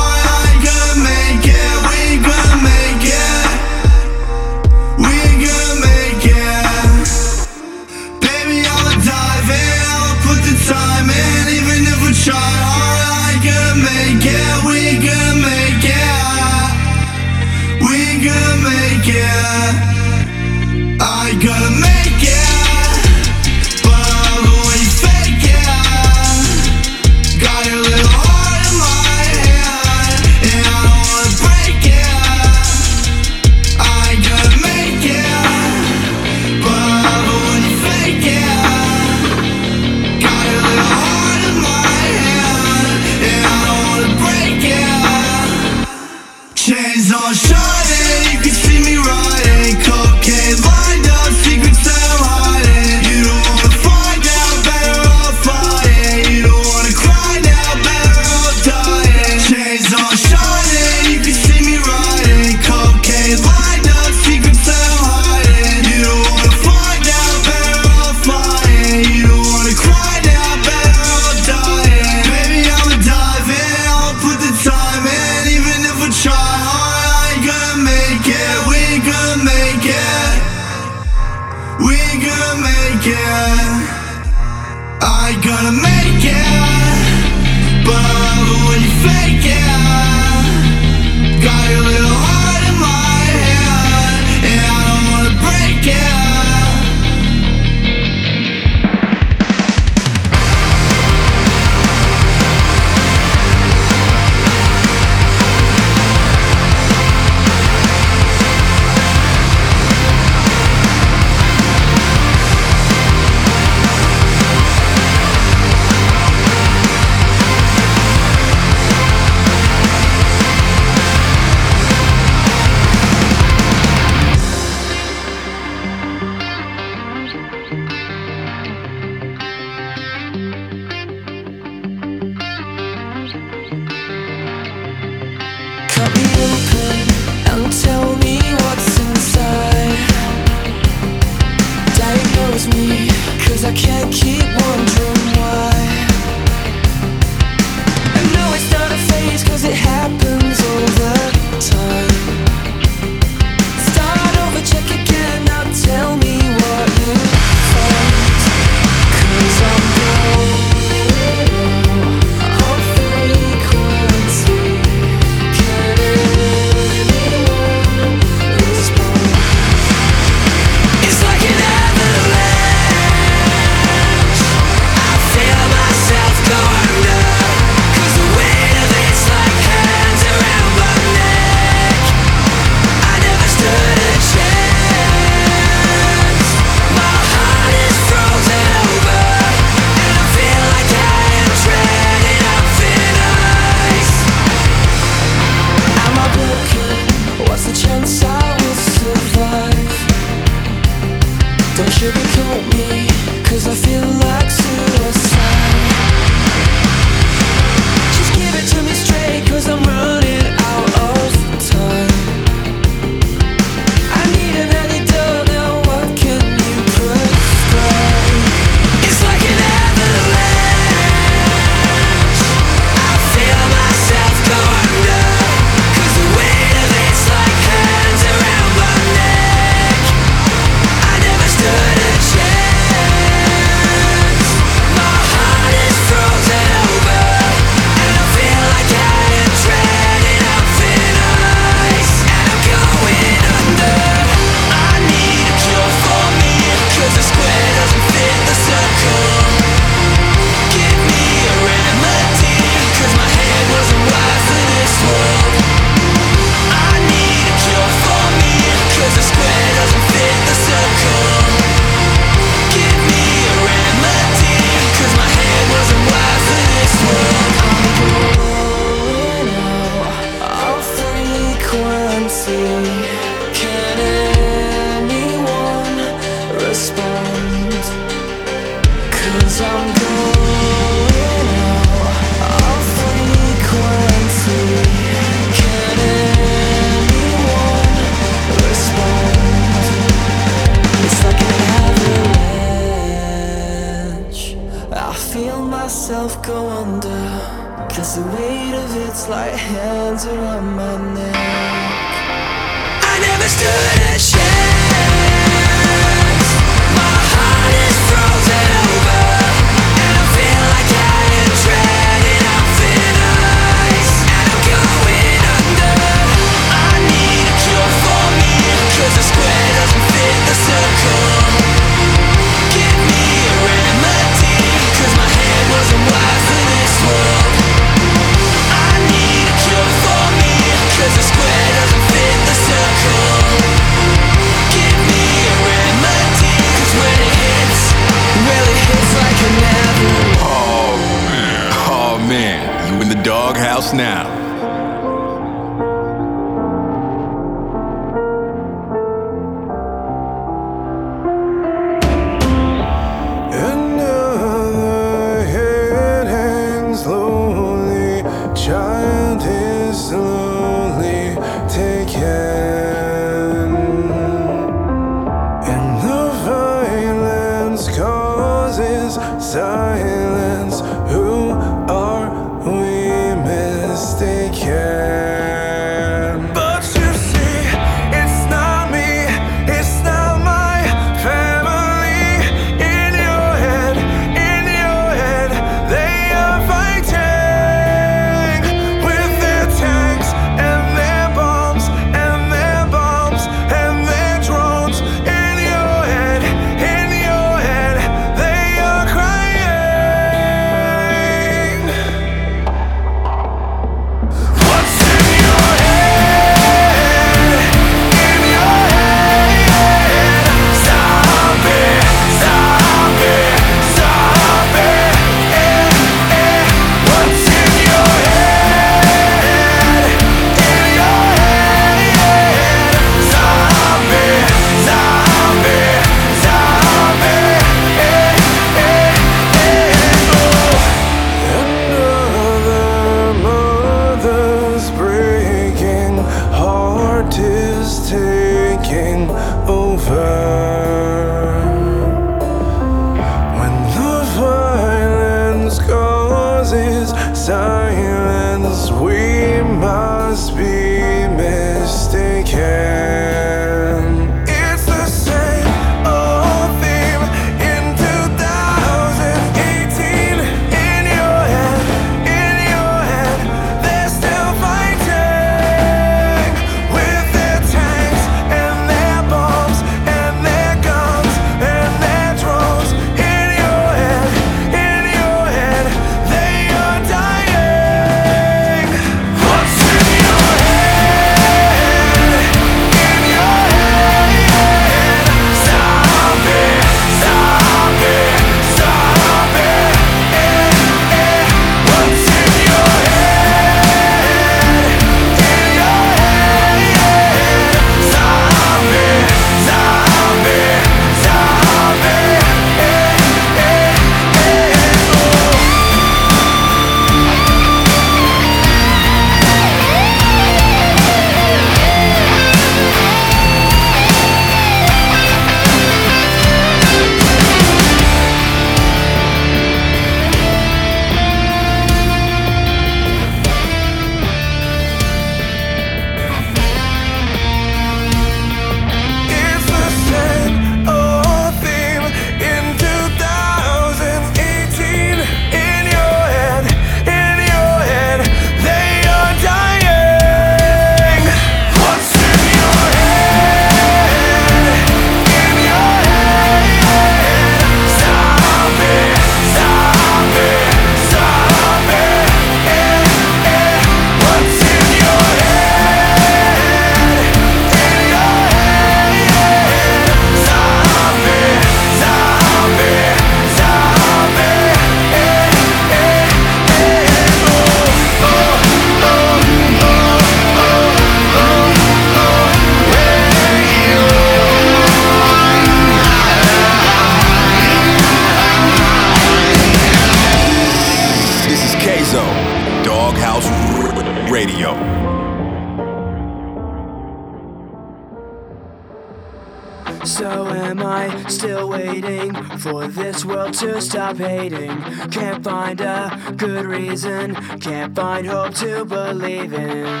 Stop 594.15 594.29
hating? 594.29 594.81
Can't 595.11 595.43
find 595.43 595.81
a 595.81 596.33
good 596.35 596.65
reason, 596.65 597.35
can't 597.59 597.95
find 597.95 598.27
hope 598.27 598.53
to 598.55 598.85
believe 598.85 599.53
in. 599.53 600.00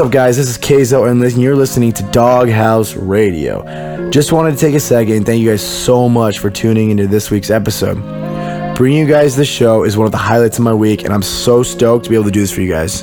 Up, 0.00 0.10
guys? 0.10 0.38
This 0.38 0.48
is 0.48 0.56
Kayzo, 0.56 1.10
and 1.10 1.42
you're 1.42 1.54
listening 1.54 1.92
to 1.92 2.02
Doghouse 2.04 2.96
Radio. 2.96 4.08
Just 4.08 4.32
wanted 4.32 4.52
to 4.52 4.56
take 4.56 4.74
a 4.74 4.80
second 4.80 5.12
and 5.12 5.26
thank 5.26 5.42
you 5.42 5.50
guys 5.50 5.60
so 5.60 6.08
much 6.08 6.38
for 6.38 6.48
tuning 6.48 6.88
into 6.88 7.06
this 7.06 7.30
week's 7.30 7.50
episode. 7.50 7.96
Bringing 8.76 9.00
you 9.00 9.06
guys 9.06 9.36
this 9.36 9.46
show 9.46 9.84
is 9.84 9.98
one 9.98 10.06
of 10.06 10.12
the 10.12 10.16
highlights 10.16 10.56
of 10.56 10.64
my 10.64 10.72
week, 10.72 11.04
and 11.04 11.12
I'm 11.12 11.22
so 11.22 11.62
stoked 11.62 12.04
to 12.04 12.10
be 12.10 12.16
able 12.16 12.24
to 12.24 12.30
do 12.30 12.40
this 12.40 12.50
for 12.50 12.62
you 12.62 12.72
guys. 12.72 13.02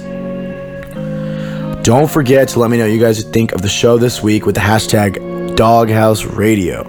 Don't 1.83 2.09
forget 2.09 2.47
to 2.49 2.59
let 2.59 2.71
me 2.71 2.77
know 2.77 2.85
what 2.85 2.91
you 2.91 2.99
guys 2.99 3.23
think 3.23 3.51
of 3.51 3.61
the 3.61 3.69
show 3.69 3.99
this 3.99 4.23
week 4.23 4.47
with 4.47 4.55
the 4.55 4.61
hashtag 4.61 5.55
Doghouse 5.55 6.23
Radio. 6.25 6.83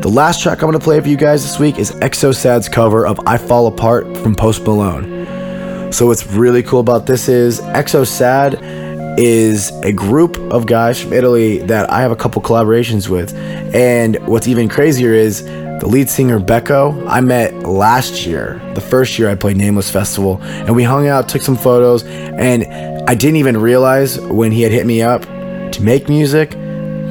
The 0.00 0.08
last 0.08 0.42
track 0.42 0.62
I'm 0.62 0.70
going 0.70 0.78
to 0.78 0.78
play 0.78 0.98
for 0.98 1.08
you 1.08 1.18
guys 1.18 1.42
this 1.42 1.58
week 1.58 1.78
is 1.78 1.92
xo 1.92 2.34
sad's 2.34 2.70
cover 2.70 3.06
of 3.06 3.20
I 3.26 3.36
Fall 3.36 3.66
Apart 3.66 4.16
from 4.16 4.34
Post 4.34 4.62
Malone. 4.62 5.92
So 5.92 6.06
what's 6.06 6.26
really 6.28 6.62
cool 6.62 6.80
about 6.80 7.04
this 7.04 7.28
is 7.28 7.60
xo 7.60 8.06
sad 8.06 8.79
is 9.18 9.70
a 9.82 9.92
group 9.92 10.36
of 10.52 10.66
guys 10.66 11.00
from 11.00 11.12
Italy 11.12 11.58
that 11.58 11.90
I 11.90 12.00
have 12.00 12.10
a 12.10 12.16
couple 12.16 12.42
collaborations 12.42 13.08
with. 13.08 13.34
And 13.74 14.16
what's 14.26 14.48
even 14.48 14.68
crazier 14.68 15.12
is 15.12 15.44
the 15.44 15.86
lead 15.86 16.10
singer 16.10 16.38
Becco, 16.38 17.08
I 17.08 17.20
met 17.20 17.62
last 17.62 18.26
year, 18.26 18.60
the 18.74 18.80
first 18.80 19.18
year 19.18 19.30
I 19.30 19.34
played 19.34 19.56
Nameless 19.56 19.90
Festival, 19.90 20.38
and 20.42 20.76
we 20.76 20.82
hung 20.82 21.08
out, 21.08 21.28
took 21.28 21.42
some 21.42 21.56
photos, 21.56 22.04
and 22.04 22.64
I 23.08 23.14
didn't 23.14 23.36
even 23.36 23.56
realize 23.56 24.20
when 24.20 24.52
he 24.52 24.62
had 24.62 24.72
hit 24.72 24.84
me 24.84 25.00
up 25.00 25.22
to 25.22 25.82
make 25.82 26.08
music 26.08 26.50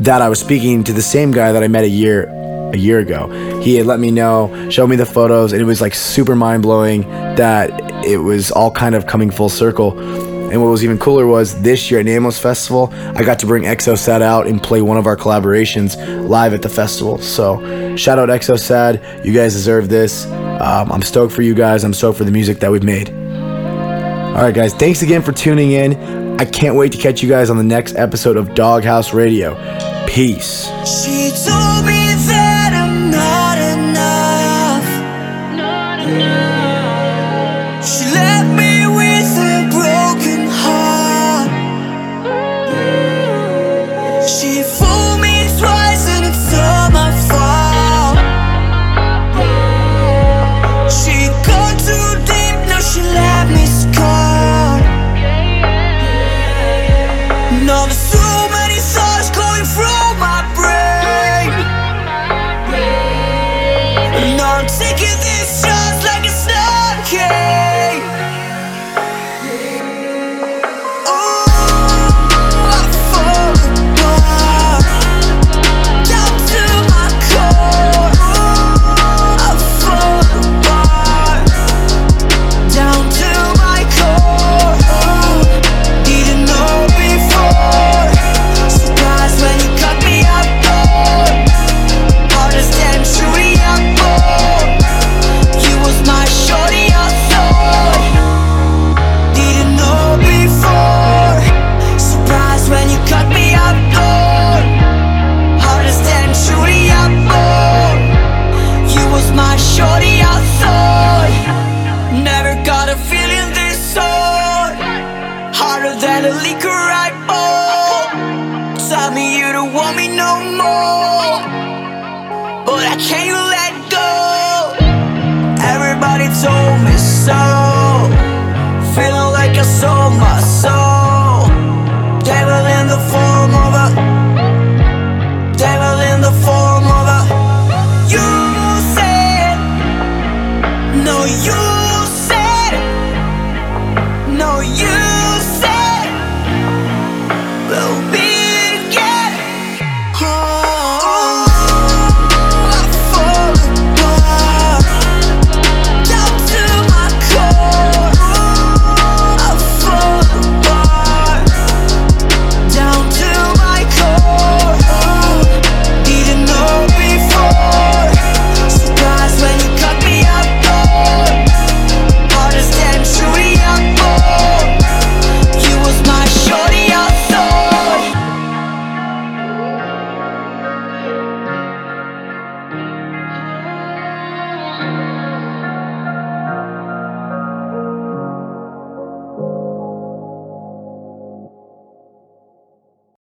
that 0.02 0.22
I 0.22 0.30
was 0.30 0.40
speaking 0.40 0.84
to 0.84 0.94
the 0.94 1.02
same 1.02 1.32
guy 1.32 1.52
that 1.52 1.64
I 1.64 1.68
met 1.68 1.84
a 1.84 1.90
year 1.90 2.36
a 2.74 2.78
year 2.78 3.00
ago. 3.00 3.28
He 3.62 3.76
had 3.76 3.88
let 3.88 4.00
me 4.00 4.12
know, 4.12 4.70
showed 4.70 4.88
me 4.88 4.96
the 4.96 5.06
photos, 5.06 5.54
and 5.54 5.62
it 5.62 5.66
was 5.66 5.82
like 5.82 5.96
super 5.96 6.36
mind 6.36 6.64
blowing 6.64 7.02
that 7.36 7.72
it 8.06 8.18
was 8.18 8.52
all 8.52 8.72
kind 8.72 8.96
of 8.96 9.08
coming 9.08 9.32
full 9.32 9.50
circle. 9.50 9.92
And 10.52 10.62
what 10.62 10.70
was 10.70 10.84
even 10.84 10.98
cooler 10.98 11.28
was 11.28 11.62
this 11.62 11.92
year 11.92 12.00
at 12.00 12.06
Nameless 12.06 12.40
Festival, 12.40 12.90
I 12.92 13.24
got 13.24 13.40
to 13.40 13.46
bring 13.46 13.64
xo 13.64 13.98
sad 13.98 14.22
out 14.22 14.48
and 14.48 14.62
play 14.62 14.82
one 14.82 14.98
of 14.98 15.06
our 15.06 15.16
collaborations 15.16 15.96
live 16.28 16.54
at 16.54 16.62
the 16.62 16.70
festival. 16.70 17.20
So 17.20 17.96
shout 17.96 18.18
out 18.20 18.30
xo 18.30 18.58
sad, 18.60 19.26
you 19.26 19.34
guys 19.34 19.54
deserve 19.54 19.90
this. 19.90 20.26
Um, 20.26 20.92
I'm 20.92 21.02
stoked 21.02 21.34
for 21.34 21.42
you 21.42 21.54
guys. 21.54 21.84
I'm 21.84 21.94
stoked 21.94 22.18
for 22.18 22.26
the 22.26 22.32
music 22.32 22.60
that 22.60 22.72
we've 22.72 22.84
made. 22.84 23.10
All 23.10 24.46
right, 24.46 24.54
guys, 24.54 24.74
thanks 24.74 25.02
again 25.02 25.22
for 25.22 25.32
tuning 25.32 25.72
in. 25.72 26.40
I 26.40 26.46
can't 26.46 26.76
wait 26.76 26.92
to 26.94 26.98
catch 26.98 27.22
you 27.22 27.30
guys 27.30 27.50
on 27.50 27.58
the 27.58 27.64
next 27.64 27.96
episode 27.96 28.38
of 28.38 28.56
Doghouse 28.56 29.14
Radio. 29.14 29.56
Peace. 30.08 30.68